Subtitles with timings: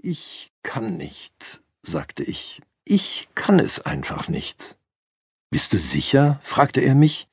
[0.00, 2.62] Ich kann nicht, sagte ich.
[2.84, 4.78] Ich kann es einfach nicht.
[5.50, 6.38] Bist du sicher?
[6.42, 7.28] fragte er mich.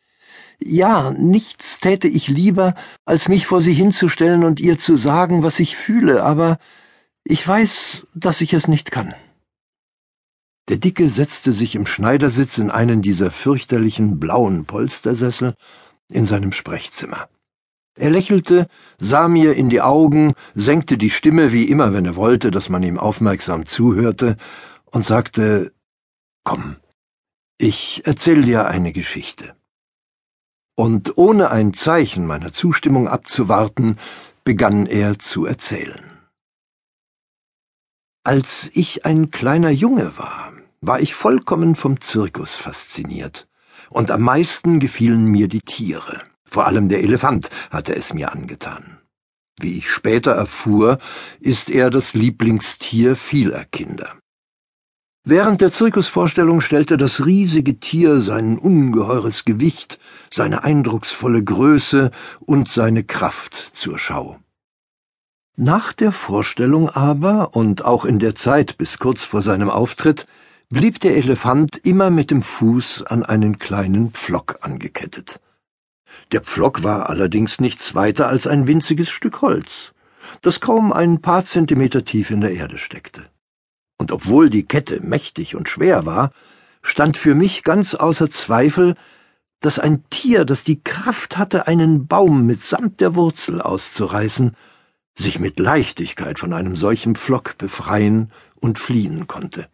[0.59, 2.73] Ja, nichts täte ich lieber,
[3.05, 6.57] als mich vor sie hinzustellen und ihr zu sagen, was ich fühle, aber
[7.23, 9.13] ich weiß, dass ich es nicht kann.
[10.67, 15.53] Der Dicke setzte sich im Schneidersitz in einen dieser fürchterlichen blauen Polstersessel
[16.09, 17.29] in seinem Sprechzimmer.
[17.97, 18.67] Er lächelte,
[18.99, 22.83] sah mir in die Augen, senkte die Stimme wie immer, wenn er wollte, dass man
[22.83, 24.35] ihm aufmerksam zuhörte,
[24.85, 25.71] und sagte
[26.43, 26.75] Komm,
[27.57, 29.55] ich erzähl dir eine Geschichte.
[30.75, 33.97] Und ohne ein Zeichen meiner Zustimmung abzuwarten,
[34.43, 36.03] begann er zu erzählen.
[38.25, 40.51] Als ich ein kleiner Junge war,
[40.81, 43.47] war ich vollkommen vom Zirkus fasziniert,
[43.89, 46.23] und am meisten gefielen mir die Tiere.
[46.45, 48.99] Vor allem der Elefant hatte es mir angetan.
[49.59, 50.99] Wie ich später erfuhr,
[51.39, 54.13] ist er das Lieblingstier vieler Kinder.
[55.27, 59.99] Während der Zirkusvorstellung stellte das riesige Tier sein ungeheures Gewicht,
[60.31, 64.39] seine eindrucksvolle Größe und seine Kraft zur Schau.
[65.57, 70.27] Nach der Vorstellung aber und auch in der Zeit bis kurz vor seinem Auftritt
[70.69, 75.39] blieb der Elefant immer mit dem Fuß an einen kleinen Pflock angekettet.
[76.31, 79.93] Der Pflock war allerdings nichts weiter als ein winziges Stück Holz,
[80.41, 83.23] das kaum ein paar Zentimeter tief in der Erde steckte.
[83.97, 86.31] Und obwohl die Kette mächtig und schwer war,
[86.81, 88.95] stand für mich ganz außer Zweifel,
[89.61, 94.55] dass ein Tier, das die Kraft hatte, einen Baum mitsamt der Wurzel auszureißen,
[95.17, 99.69] sich mit Leichtigkeit von einem solchen Pflock befreien und fliehen konnte.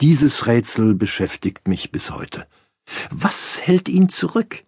[0.00, 2.46] Dieses Rätsel beschäftigt mich bis heute.
[3.10, 4.64] Was hält ihn zurück?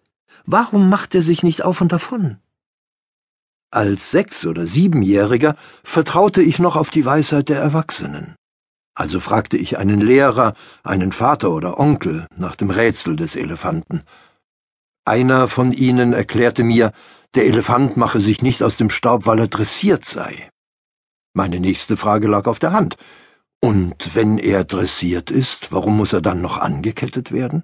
[0.49, 2.37] Warum macht er sich nicht auf und davon?
[3.69, 8.35] Als Sechs- oder Siebenjähriger vertraute ich noch auf die Weisheit der Erwachsenen.
[8.95, 14.03] Also fragte ich einen Lehrer, einen Vater oder Onkel nach dem Rätsel des Elefanten.
[15.03, 16.93] Einer von ihnen erklärte mir,
[17.35, 20.49] der Elefant mache sich nicht aus dem Staub, weil er dressiert sei.
[21.33, 22.95] Meine nächste Frage lag auf der Hand.
[23.59, 27.63] Und wenn er dressiert ist, warum muss er dann noch angekettet werden?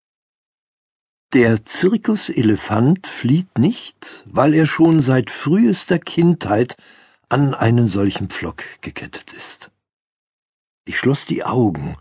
[1.33, 6.75] Der Zirkuselefant flieht nicht, weil er schon seit frühester Kindheit
[7.29, 9.71] an einen solchen Pflock gekettet ist.
[10.83, 11.95] Ich schloss die Augen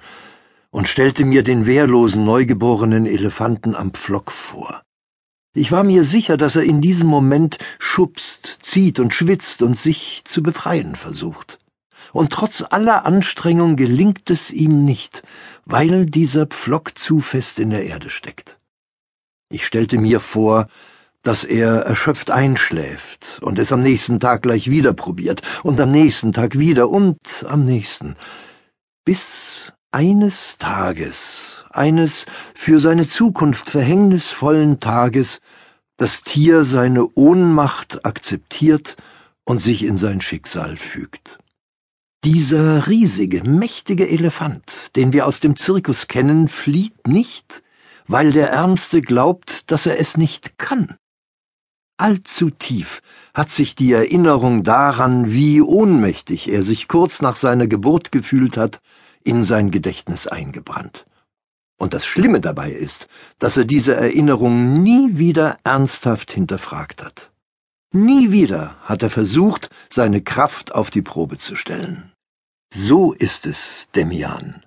[0.71, 4.83] und stellte mir den wehrlosen neugeborenen Elefanten am Pflock vor.
[5.55, 10.23] Ich war mir sicher, dass er in diesem Moment schubst, zieht und schwitzt und sich
[10.25, 11.61] zu befreien versucht.
[12.13, 15.23] Und trotz aller Anstrengung gelingt es ihm nicht,
[15.67, 18.60] weil dieser Pflock zu fest in der Erde steckt.
[19.53, 20.69] Ich stellte mir vor,
[21.23, 26.33] dass er erschöpft einschläft und es am nächsten Tag gleich wieder probiert und am nächsten
[26.33, 27.19] Tag wieder und
[27.49, 28.15] am nächsten,
[29.05, 35.41] bis eines Tages, eines für seine Zukunft verhängnisvollen Tages,
[35.97, 38.97] das Tier seine Ohnmacht akzeptiert
[39.45, 41.39] und sich in sein Schicksal fügt.
[42.23, 47.65] Dieser riesige, mächtige Elefant, den wir aus dem Zirkus kennen, flieht nicht,
[48.11, 50.97] weil der Ärmste glaubt, dass er es nicht kann.
[51.97, 53.03] Allzu tief
[53.35, 58.81] hat sich die Erinnerung daran, wie ohnmächtig er sich kurz nach seiner Geburt gefühlt hat,
[59.23, 61.07] in sein Gedächtnis eingebrannt.
[61.79, 63.07] Und das Schlimme dabei ist,
[63.39, 67.31] dass er diese Erinnerung nie wieder ernsthaft hinterfragt hat.
[67.93, 72.13] Nie wieder hat er versucht, seine Kraft auf die Probe zu stellen.
[72.73, 74.65] So ist es, Demian.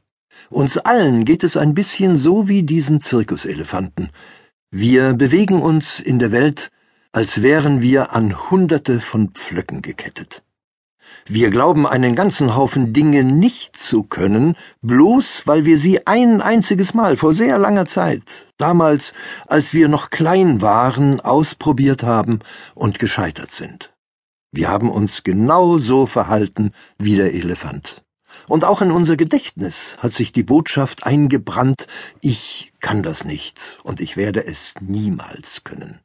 [0.50, 4.10] Uns allen geht es ein bisschen so wie diesem Zirkuselefanten.
[4.72, 6.72] Wir bewegen uns in der Welt,
[7.12, 10.44] als wären wir an Hunderte von Pflöcken gekettet.
[11.26, 16.94] Wir glauben einen ganzen Haufen Dinge nicht zu können, bloß weil wir sie ein einziges
[16.94, 18.24] Mal vor sehr langer Zeit,
[18.58, 19.14] damals,
[19.48, 22.40] als wir noch klein waren, ausprobiert haben
[22.76, 23.94] und gescheitert sind.
[24.52, 28.03] Wir haben uns genau so verhalten wie der Elefant.
[28.48, 31.88] Und auch in unser Gedächtnis hat sich die Botschaft eingebrannt,
[32.22, 36.00] ich kann das nicht und ich werde es niemals können.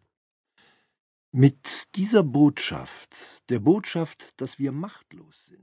[1.30, 1.58] Mit
[1.94, 3.14] dieser Botschaft,
[3.48, 5.56] der Botschaft, dass wir machtlos sind,